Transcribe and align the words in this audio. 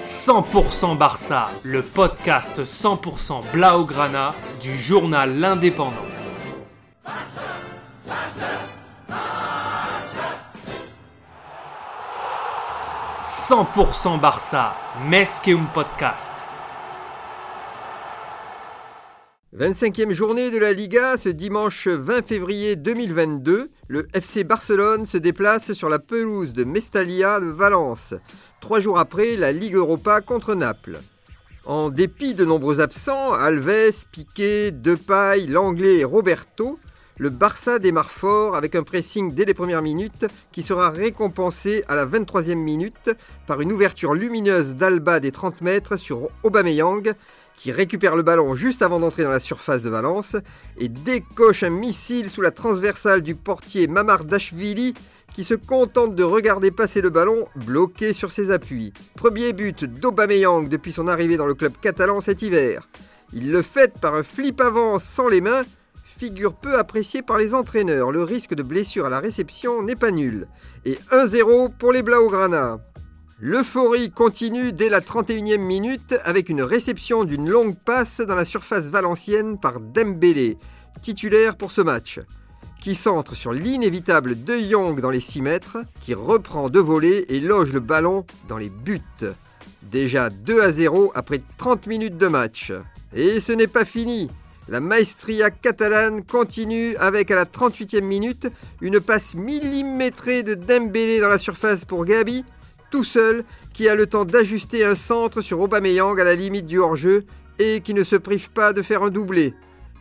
100% 0.00 0.96
Barça, 0.96 1.50
le 1.64 1.82
podcast 1.82 2.62
100% 2.62 3.50
Blaugrana 3.52 4.32
du 4.60 4.78
journal 4.78 5.36
L'Indépendant. 5.36 5.92
100% 13.22 14.20
Barça, 14.20 14.76
un 15.10 15.64
Podcast. 15.74 16.34
25e 19.56 20.12
journée 20.12 20.52
de 20.52 20.58
la 20.58 20.72
Liga, 20.72 21.16
ce 21.16 21.30
dimanche 21.30 21.88
20 21.88 22.24
février 22.24 22.76
2022, 22.76 23.70
le 23.88 24.06
FC 24.14 24.44
Barcelone 24.44 25.06
se 25.06 25.16
déplace 25.16 25.72
sur 25.72 25.88
la 25.88 25.98
pelouse 25.98 26.52
de 26.52 26.62
Mestalia 26.62 27.40
de 27.40 27.46
Valence, 27.46 28.14
trois 28.60 28.80
jours 28.80 28.98
après 28.98 29.36
la 29.36 29.52
Ligue 29.52 29.74
Europa 29.74 30.20
contre 30.20 30.54
Naples. 30.54 30.98
En 31.66 31.90
dépit 31.90 32.34
de 32.34 32.44
nombreux 32.44 32.80
absents, 32.80 33.32
Alves, 33.32 34.04
Piqué, 34.10 34.70
Depay, 34.70 35.46
Langlais 35.46 35.98
et 35.98 36.04
Roberto, 36.04 36.78
le 37.18 37.30
Barça 37.30 37.78
démarre 37.78 38.10
fort 38.10 38.54
avec 38.54 38.76
un 38.76 38.84
pressing 38.84 39.34
dès 39.34 39.44
les 39.44 39.52
premières 39.52 39.82
minutes 39.82 40.26
qui 40.52 40.62
sera 40.62 40.88
récompensé 40.90 41.84
à 41.88 41.96
la 41.96 42.06
23e 42.06 42.54
minute 42.54 43.10
par 43.46 43.60
une 43.60 43.72
ouverture 43.72 44.14
lumineuse 44.14 44.76
d'Alba 44.76 45.18
des 45.18 45.32
30 45.32 45.60
mètres 45.60 45.96
sur 45.96 46.30
Aubameyang 46.44 47.12
qui 47.56 47.72
récupère 47.72 48.14
le 48.14 48.22
ballon 48.22 48.54
juste 48.54 48.82
avant 48.82 49.00
d'entrer 49.00 49.24
dans 49.24 49.30
la 49.30 49.40
surface 49.40 49.82
de 49.82 49.90
Valence 49.90 50.36
et 50.78 50.88
décoche 50.88 51.64
un 51.64 51.70
missile 51.70 52.30
sous 52.30 52.40
la 52.40 52.52
transversale 52.52 53.22
du 53.22 53.34
portier 53.34 53.88
Mamardashvili 53.88 54.94
qui 55.38 55.44
se 55.44 55.54
contente 55.54 56.16
de 56.16 56.24
regarder 56.24 56.72
passer 56.72 57.00
le 57.00 57.10
ballon 57.10 57.46
bloqué 57.54 58.12
sur 58.12 58.32
ses 58.32 58.50
appuis. 58.50 58.92
Premier 59.14 59.52
but 59.52 59.84
d'Aubameyang 59.84 60.68
depuis 60.68 60.90
son 60.90 61.06
arrivée 61.06 61.36
dans 61.36 61.46
le 61.46 61.54
club 61.54 61.74
catalan 61.80 62.20
cet 62.20 62.42
hiver. 62.42 62.88
Il 63.32 63.52
le 63.52 63.62
fait 63.62 64.00
par 64.00 64.16
un 64.16 64.24
flip 64.24 64.60
avant 64.60 64.98
sans 64.98 65.28
les 65.28 65.40
mains, 65.40 65.62
figure 66.04 66.54
peu 66.54 66.76
appréciée 66.76 67.22
par 67.22 67.38
les 67.38 67.54
entraîneurs. 67.54 68.10
Le 68.10 68.24
risque 68.24 68.54
de 68.54 68.64
blessure 68.64 69.06
à 69.06 69.10
la 69.10 69.20
réception 69.20 69.80
n'est 69.84 69.94
pas 69.94 70.10
nul. 70.10 70.48
Et 70.84 70.98
1-0 71.12 71.70
pour 71.78 71.92
les 71.92 72.02
Blaugrana. 72.02 72.80
L'euphorie 73.38 74.10
continue 74.10 74.72
dès 74.72 74.88
la 74.88 75.00
31e 75.00 75.58
minute 75.58 76.16
avec 76.24 76.48
une 76.48 76.62
réception 76.62 77.22
d'une 77.22 77.48
longue 77.48 77.76
passe 77.78 78.20
dans 78.20 78.34
la 78.34 78.44
surface 78.44 78.90
valencienne 78.90 79.56
par 79.60 79.78
Dembélé, 79.78 80.58
titulaire 81.00 81.56
pour 81.56 81.70
ce 81.70 81.80
match, 81.80 82.18
qui 82.80 82.94
centre 82.94 83.34
sur 83.34 83.52
l'inévitable 83.52 84.42
De 84.42 84.56
Jong 84.58 85.00
dans 85.00 85.10
les 85.10 85.20
6 85.20 85.42
mètres, 85.42 85.78
qui 86.04 86.14
reprend 86.14 86.68
de 86.68 86.80
voler 86.80 87.26
et 87.28 87.40
loge 87.40 87.72
le 87.72 87.80
ballon 87.80 88.24
dans 88.48 88.58
les 88.58 88.68
buts. 88.70 89.02
Déjà 89.82 90.30
2 90.30 90.60
à 90.60 90.72
0 90.72 91.12
après 91.14 91.40
30 91.56 91.86
minutes 91.86 92.18
de 92.18 92.26
match. 92.26 92.72
Et 93.14 93.40
ce 93.40 93.52
n'est 93.52 93.66
pas 93.66 93.84
fini. 93.84 94.30
La 94.68 94.80
maestria 94.80 95.50
catalane 95.50 96.22
continue 96.24 96.94
avec 96.96 97.30
à 97.30 97.36
la 97.36 97.46
38e 97.46 98.02
minute 98.02 98.48
une 98.82 99.00
passe 99.00 99.34
millimétrée 99.34 100.42
de 100.42 100.54
Dembélé 100.54 101.20
dans 101.20 101.28
la 101.28 101.38
surface 101.38 101.84
pour 101.84 102.04
Gabi 102.04 102.44
tout 102.90 103.04
seul, 103.04 103.44
qui 103.72 103.88
a 103.88 103.94
le 103.94 104.06
temps 104.06 104.24
d'ajuster 104.24 104.84
un 104.84 104.94
centre 104.94 105.40
sur 105.40 105.60
Aubameyang 105.60 106.18
à 106.18 106.24
la 106.24 106.34
limite 106.34 106.66
du 106.66 106.78
hors-jeu 106.78 107.24
et 107.58 107.80
qui 107.80 107.94
ne 107.94 108.04
se 108.04 108.16
prive 108.16 108.50
pas 108.50 108.72
de 108.72 108.82
faire 108.82 109.02
un 109.02 109.10
doublé. 109.10 109.54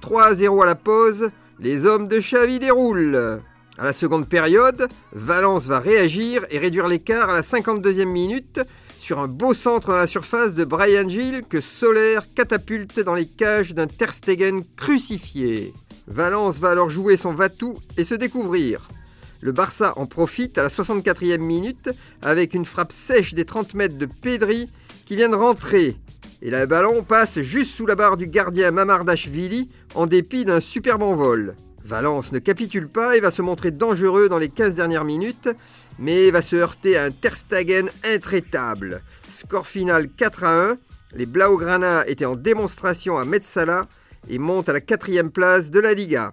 3 0.00 0.34
0 0.34 0.62
à 0.62 0.66
la 0.66 0.74
pause, 0.74 1.30
les 1.62 1.86
hommes 1.86 2.08
de 2.08 2.18
Xavi 2.18 2.58
déroulent. 2.58 3.40
À 3.78 3.84
la 3.84 3.92
seconde 3.92 4.28
période, 4.28 4.88
Valence 5.12 5.66
va 5.66 5.78
réagir 5.78 6.44
et 6.50 6.58
réduire 6.58 6.88
l'écart 6.88 7.30
à 7.30 7.34
la 7.34 7.42
52e 7.42 8.04
minute 8.04 8.60
sur 8.98 9.20
un 9.20 9.28
beau 9.28 9.54
centre 9.54 9.88
dans 9.88 9.96
la 9.96 10.08
surface 10.08 10.56
de 10.56 10.64
Brian 10.64 11.08
Gill 11.08 11.44
que 11.48 11.60
Soler 11.60 12.18
catapulte 12.34 13.00
dans 13.00 13.14
les 13.14 13.26
cages 13.26 13.74
d'un 13.74 13.86
Terstegen 13.86 14.64
crucifié. 14.76 15.72
Valence 16.08 16.58
va 16.58 16.70
alors 16.70 16.90
jouer 16.90 17.16
son 17.16 17.32
Vatou 17.32 17.78
et 17.96 18.04
se 18.04 18.14
découvrir. 18.16 18.88
Le 19.40 19.52
Barça 19.52 19.92
en 19.96 20.06
profite 20.06 20.58
à 20.58 20.64
la 20.64 20.68
64e 20.68 21.38
minute 21.38 21.90
avec 22.22 22.54
une 22.54 22.64
frappe 22.64 22.92
sèche 22.92 23.34
des 23.34 23.44
30 23.44 23.74
mètres 23.74 23.98
de 23.98 24.06
Pedri 24.06 24.68
qui 25.12 25.16
vient 25.16 25.28
de 25.28 25.36
rentrer. 25.36 25.94
Et 26.40 26.48
le 26.48 26.64
ballon 26.64 27.02
passe 27.02 27.38
juste 27.38 27.72
sous 27.72 27.84
la 27.84 27.96
barre 27.96 28.16
du 28.16 28.28
gardien 28.28 28.70
Mamardashvili 28.70 29.68
en 29.94 30.06
dépit 30.06 30.46
d'un 30.46 30.58
superbe 30.58 31.02
envol. 31.02 31.54
Valence 31.84 32.32
ne 32.32 32.38
capitule 32.38 32.88
pas 32.88 33.14
et 33.14 33.20
va 33.20 33.30
se 33.30 33.42
montrer 33.42 33.72
dangereux 33.72 34.30
dans 34.30 34.38
les 34.38 34.48
15 34.48 34.74
dernières 34.74 35.04
minutes, 35.04 35.50
mais 35.98 36.30
va 36.30 36.40
se 36.40 36.56
heurter 36.56 36.96
à 36.96 37.04
un 37.04 37.10
Terstagen 37.10 37.90
intraitable. 38.06 39.02
Score 39.30 39.66
final 39.66 40.08
4 40.08 40.44
à 40.44 40.70
1. 40.70 40.78
Les 41.14 41.26
Blaugrana 41.26 42.08
étaient 42.08 42.24
en 42.24 42.34
démonstration 42.34 43.18
à 43.18 43.26
Metzala 43.26 43.88
et 44.30 44.38
montent 44.38 44.70
à 44.70 44.72
la 44.72 44.80
quatrième 44.80 45.30
place 45.30 45.70
de 45.70 45.78
la 45.78 45.92
Liga. 45.92 46.32